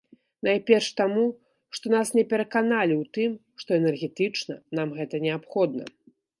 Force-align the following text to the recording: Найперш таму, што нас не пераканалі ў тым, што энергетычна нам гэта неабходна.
Найперш 0.45 0.87
таму, 1.01 1.25
што 1.75 1.85
нас 1.95 2.07
не 2.21 2.25
пераканалі 2.33 2.93
ў 3.01 3.05
тым, 3.19 3.31
што 3.63 3.69
энергетычна 3.79 4.59
нам 4.81 4.87
гэта 5.01 5.15
неабходна. 5.31 5.83